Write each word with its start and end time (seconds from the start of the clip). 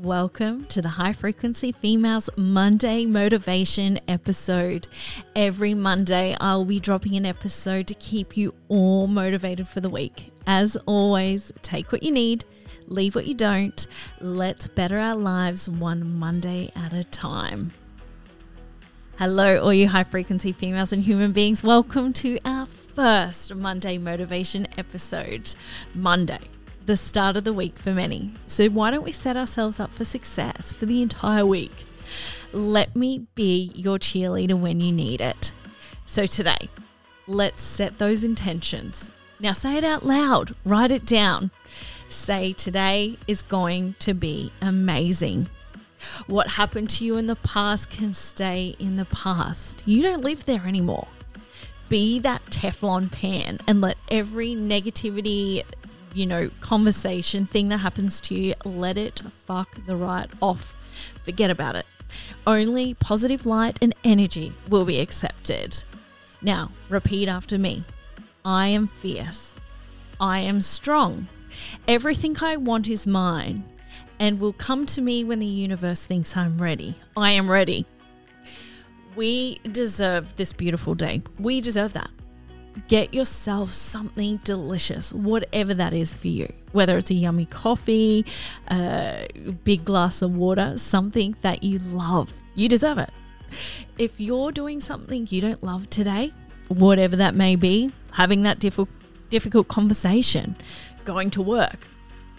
welcome 0.00 0.64
to 0.66 0.80
the 0.80 0.88
High 0.88 1.12
Frequency 1.12 1.70
Females 1.70 2.30
Monday 2.36 3.04
Motivation 3.04 4.00
episode. 4.08 4.88
Every 5.36 5.74
Monday, 5.74 6.34
I'll 6.40 6.64
be 6.64 6.80
dropping 6.80 7.14
an 7.16 7.26
episode 7.26 7.86
to 7.88 7.94
keep 7.94 8.36
you 8.36 8.54
all 8.68 9.06
motivated 9.06 9.68
for 9.68 9.80
the 9.80 9.90
week. 9.90 10.32
As 10.46 10.76
always, 10.86 11.52
take 11.60 11.92
what 11.92 12.02
you 12.02 12.10
need, 12.10 12.44
leave 12.86 13.14
what 13.14 13.26
you 13.26 13.34
don't. 13.34 13.86
Let's 14.20 14.66
better 14.66 14.98
our 14.98 15.16
lives 15.16 15.68
one 15.68 16.18
Monday 16.18 16.70
at 16.74 16.94
a 16.94 17.04
time. 17.04 17.72
Hello, 19.18 19.58
all 19.58 19.74
you 19.74 19.88
high 19.88 20.04
frequency 20.04 20.52
females 20.52 20.94
and 20.94 21.02
human 21.02 21.32
beings. 21.32 21.62
Welcome 21.62 22.14
to 22.14 22.38
our 22.46 22.64
first 22.64 23.54
Monday 23.54 23.98
Motivation 23.98 24.66
episode. 24.78 25.54
Monday 25.94 26.40
the 26.86 26.96
start 26.96 27.36
of 27.36 27.44
the 27.44 27.52
week 27.52 27.78
for 27.78 27.92
many. 27.92 28.32
So, 28.46 28.68
why 28.68 28.90
don't 28.90 29.04
we 29.04 29.12
set 29.12 29.36
ourselves 29.36 29.78
up 29.78 29.90
for 29.90 30.04
success 30.04 30.72
for 30.72 30.86
the 30.86 31.02
entire 31.02 31.46
week? 31.46 31.84
Let 32.52 32.94
me 32.94 33.26
be 33.34 33.72
your 33.74 33.98
cheerleader 33.98 34.58
when 34.58 34.80
you 34.80 34.92
need 34.92 35.20
it. 35.20 35.52
So, 36.06 36.26
today, 36.26 36.68
let's 37.26 37.62
set 37.62 37.98
those 37.98 38.24
intentions. 38.24 39.10
Now, 39.40 39.52
say 39.52 39.76
it 39.76 39.84
out 39.84 40.04
loud, 40.04 40.54
write 40.64 40.90
it 40.90 41.06
down. 41.06 41.50
Say, 42.08 42.52
Today 42.52 43.16
is 43.26 43.42
going 43.42 43.94
to 44.00 44.12
be 44.12 44.52
amazing. 44.60 45.48
What 46.26 46.48
happened 46.48 46.90
to 46.90 47.04
you 47.04 47.16
in 47.16 47.26
the 47.26 47.36
past 47.36 47.90
can 47.90 48.12
stay 48.12 48.76
in 48.78 48.96
the 48.96 49.04
past. 49.04 49.82
You 49.86 50.02
don't 50.02 50.22
live 50.22 50.44
there 50.44 50.66
anymore. 50.66 51.08
Be 51.88 52.18
that 52.20 52.44
Teflon 52.46 53.10
pan 53.10 53.58
and 53.66 53.80
let 53.80 53.96
every 54.10 54.54
negativity, 54.54 55.62
you 56.14 56.26
know, 56.26 56.50
conversation 56.60 57.44
thing 57.44 57.68
that 57.68 57.78
happens 57.78 58.20
to 58.22 58.34
you, 58.34 58.54
let 58.64 58.98
it 58.98 59.20
fuck 59.20 59.84
the 59.86 59.96
right 59.96 60.28
off. 60.40 60.74
Forget 61.24 61.50
about 61.50 61.76
it. 61.76 61.86
Only 62.46 62.94
positive 62.94 63.46
light 63.46 63.78
and 63.80 63.94
energy 64.04 64.52
will 64.68 64.84
be 64.84 65.00
accepted. 65.00 65.82
Now, 66.40 66.70
repeat 66.88 67.28
after 67.28 67.58
me 67.58 67.84
I 68.44 68.68
am 68.68 68.86
fierce. 68.86 69.54
I 70.20 70.40
am 70.40 70.60
strong. 70.60 71.28
Everything 71.86 72.36
I 72.42 72.56
want 72.56 72.88
is 72.88 73.06
mine 73.06 73.64
and 74.18 74.40
will 74.40 74.52
come 74.52 74.86
to 74.86 75.00
me 75.00 75.24
when 75.24 75.38
the 75.38 75.46
universe 75.46 76.04
thinks 76.04 76.36
I'm 76.36 76.58
ready. 76.58 76.94
I 77.16 77.32
am 77.32 77.50
ready. 77.50 77.86
We 79.14 79.60
deserve 79.70 80.36
this 80.36 80.52
beautiful 80.52 80.94
day. 80.94 81.22
We 81.38 81.60
deserve 81.60 81.92
that 81.92 82.10
get 82.88 83.14
yourself 83.14 83.72
something 83.72 84.38
delicious, 84.44 85.12
whatever 85.12 85.74
that 85.74 85.92
is 85.92 86.14
for 86.14 86.28
you. 86.28 86.52
Whether 86.72 86.96
it's 86.96 87.10
a 87.10 87.14
yummy 87.14 87.46
coffee, 87.46 88.24
a 88.68 89.28
big 89.64 89.84
glass 89.84 90.22
of 90.22 90.34
water, 90.36 90.78
something 90.78 91.36
that 91.42 91.62
you 91.62 91.78
love. 91.78 92.42
You 92.54 92.68
deserve 92.68 92.98
it. 92.98 93.10
If 93.98 94.20
you're 94.20 94.52
doing 94.52 94.80
something 94.80 95.26
you 95.30 95.40
don't 95.40 95.62
love 95.62 95.90
today, 95.90 96.32
whatever 96.68 97.16
that 97.16 97.34
may 97.34 97.56
be, 97.56 97.90
having 98.12 98.42
that 98.44 98.58
difficult 98.58 98.88
difficult 99.32 99.66
conversation, 99.66 100.54
going 101.04 101.30
to 101.30 101.42
work, 101.42 101.88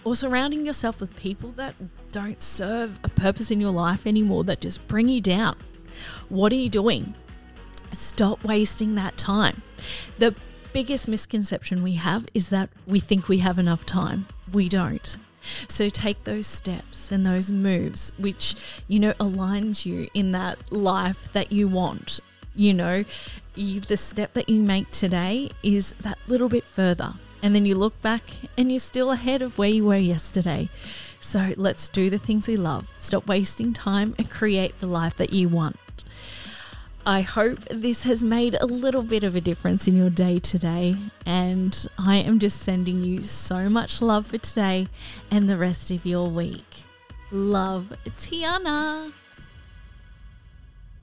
or 0.04 0.14
surrounding 0.14 0.64
yourself 0.64 1.00
with 1.00 1.14
people 1.16 1.50
that 1.50 1.74
don't 2.12 2.40
serve 2.40 3.00
a 3.02 3.08
purpose 3.08 3.50
in 3.50 3.60
your 3.60 3.72
life 3.72 4.06
anymore 4.06 4.44
that 4.44 4.60
just 4.60 4.86
bring 4.86 5.08
you 5.08 5.20
down. 5.20 5.56
What 6.28 6.52
are 6.52 6.56
you 6.56 6.68
doing? 6.68 7.14
Stop 7.94 8.44
wasting 8.44 8.94
that 8.94 9.16
time. 9.16 9.62
The 10.18 10.34
biggest 10.72 11.08
misconception 11.08 11.82
we 11.82 11.94
have 11.94 12.26
is 12.34 12.48
that 12.48 12.68
we 12.86 13.00
think 13.00 13.28
we 13.28 13.38
have 13.38 13.58
enough 13.58 13.86
time. 13.86 14.26
We 14.52 14.68
don't. 14.68 15.16
So 15.68 15.88
take 15.88 16.24
those 16.24 16.46
steps 16.46 17.12
and 17.12 17.24
those 17.24 17.50
moves 17.50 18.12
which, 18.18 18.54
you 18.88 18.98
know, 18.98 19.12
aligns 19.14 19.86
you 19.86 20.08
in 20.14 20.32
that 20.32 20.72
life 20.72 21.32
that 21.32 21.52
you 21.52 21.68
want. 21.68 22.20
You 22.56 22.74
know, 22.74 23.04
you, 23.54 23.80
the 23.80 23.96
step 23.96 24.32
that 24.34 24.48
you 24.48 24.62
make 24.62 24.90
today 24.90 25.50
is 25.62 25.92
that 26.00 26.18
little 26.26 26.48
bit 26.48 26.64
further. 26.64 27.14
And 27.42 27.54
then 27.54 27.66
you 27.66 27.74
look 27.74 28.00
back 28.00 28.22
and 28.56 28.70
you're 28.70 28.78
still 28.80 29.12
ahead 29.12 29.42
of 29.42 29.58
where 29.58 29.68
you 29.68 29.84
were 29.84 29.96
yesterday. 29.96 30.68
So 31.20 31.52
let's 31.56 31.88
do 31.88 32.10
the 32.10 32.18
things 32.18 32.48
we 32.48 32.56
love. 32.56 32.92
Stop 32.98 33.26
wasting 33.26 33.72
time 33.72 34.14
and 34.18 34.30
create 34.30 34.80
the 34.80 34.86
life 34.86 35.16
that 35.16 35.32
you 35.32 35.48
want. 35.48 35.76
I 37.06 37.20
hope 37.20 37.58
this 37.70 38.04
has 38.04 38.24
made 38.24 38.56
a 38.58 38.66
little 38.66 39.02
bit 39.02 39.24
of 39.24 39.36
a 39.36 39.40
difference 39.40 39.86
in 39.86 39.96
your 39.96 40.08
day 40.08 40.38
today. 40.38 40.96
And 41.26 41.86
I 41.98 42.16
am 42.16 42.38
just 42.38 42.62
sending 42.62 42.98
you 42.98 43.20
so 43.20 43.68
much 43.68 44.00
love 44.00 44.28
for 44.28 44.38
today 44.38 44.88
and 45.30 45.48
the 45.48 45.58
rest 45.58 45.90
of 45.90 46.06
your 46.06 46.28
week. 46.28 46.84
Love, 47.30 47.92
Tiana. 48.16 49.12